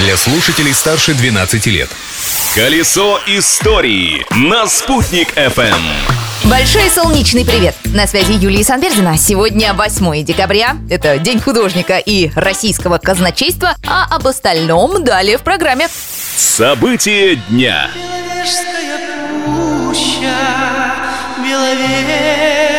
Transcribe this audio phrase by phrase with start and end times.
[0.00, 1.90] для слушателей старше 12 лет.
[2.54, 5.78] Колесо истории на «Спутник FM.
[6.44, 7.76] Большой солнечный привет!
[7.84, 9.18] На связи Юлия Санбердина.
[9.18, 10.78] Сегодня 8 декабря.
[10.88, 15.86] Это День художника и российского казначейства, а об остальном далее в программе.
[16.34, 17.90] События дня.
[17.94, 20.94] Беловежская пуща,
[21.44, 22.69] Беловежская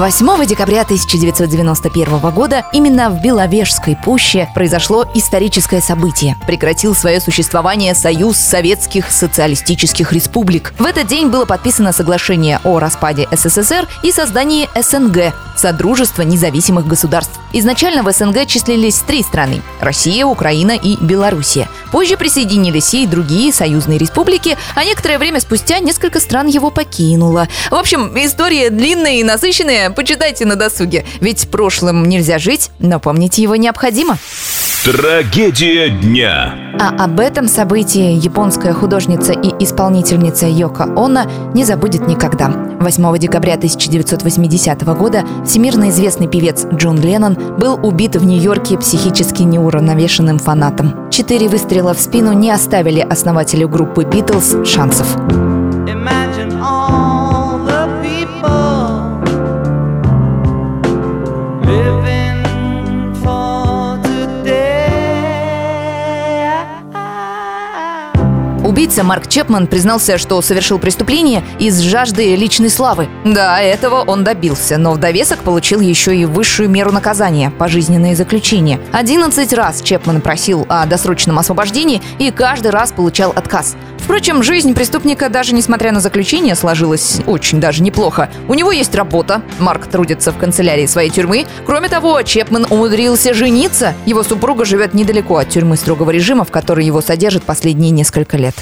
[0.00, 6.38] 8 декабря 1991 года именно в Беловежской пуще произошло историческое событие.
[6.46, 10.72] Прекратил свое существование Союз Советских Социалистических Республик.
[10.78, 17.38] В этот день было подписано соглашение о распаде СССР и создании СНГ– Содружества независимых государств.
[17.52, 21.68] Изначально в СНГ числились три страны– Россия, Украина и Белоруссия.
[21.92, 27.46] Позже присоединились и другие союзные республики, а некоторое время спустя несколько стран его покинуло.
[27.70, 31.04] В общем, история длинная и насыщенная, почитайте на досуге.
[31.20, 34.18] Ведь прошлым нельзя жить, но помнить его необходимо.
[34.84, 36.54] Трагедия дня.
[36.80, 42.48] А об этом событии японская художница и исполнительница Йока Оно не забудет никогда.
[42.80, 50.38] 8 декабря 1980 года всемирно известный певец Джон Леннон был убит в Нью-Йорке психически неуравновешенным
[50.38, 51.10] фанатом.
[51.10, 55.14] Четыре выстрела в спину не оставили основателю группы «Битлз» шансов.
[68.70, 73.08] Убийца Марк Чепман признался, что совершил преступление из жажды личной славы.
[73.24, 78.78] Да, этого он добился, но в довесок получил еще и высшую меру наказания– пожизненное заключение.
[78.92, 83.74] 11 раз Чепман просил о досрочном освобождении и каждый раз получал отказ.
[84.10, 88.28] Впрочем, жизнь преступника, даже несмотря на заключение, сложилась очень даже неплохо.
[88.48, 91.46] У него есть работа, Марк трудится в канцелярии своей тюрьмы.
[91.64, 93.94] Кроме того, Чепман умудрился жениться.
[94.06, 98.56] Его супруга живет недалеко от тюрьмы строгого режима, в которой его содержат последние несколько лет.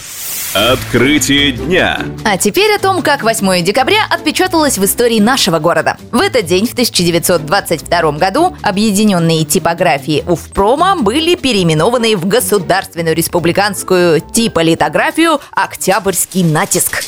[0.55, 2.01] Открытие дня.
[2.25, 5.99] А теперь о том, как 8 декабря отпечаталось в истории нашего города.
[6.11, 15.39] В этот день, в 1922 году, объединенные типографии Уфпрома были переименованы в Государственную республиканскую типолитографию
[15.53, 17.05] «Октябрьский натиск».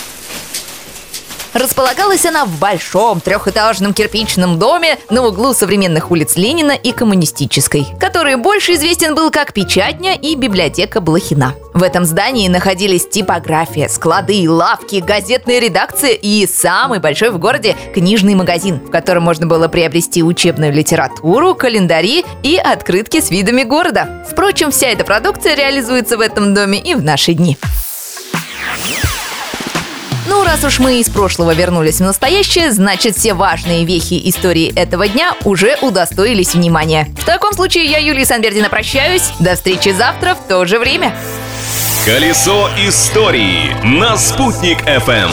[1.53, 8.37] Располагалась она в большом трехэтажном кирпичном доме на углу современных улиц Ленина и Коммунистической, который
[8.37, 11.55] больше известен был как печатня и библиотека Блохина.
[11.75, 18.35] В этом здании находились типография, склады, лавки, газетная редакция и самый большой в городе книжный
[18.35, 24.25] магазин, в котором можно было приобрести учебную литературу, календари и открытки с видами города.
[24.31, 27.59] Впрочем, вся эта продукция реализуется в этом доме и в наши дни.
[30.51, 35.37] Раз уж мы из прошлого вернулись в настоящее, значит все важные вехи истории этого дня
[35.45, 37.07] уже удостоились внимания.
[37.21, 39.31] В таком случае я, Юлия Санбердина, прощаюсь.
[39.39, 41.15] До встречи завтра в то же время.
[42.05, 45.31] Колесо истории на «Спутник FM.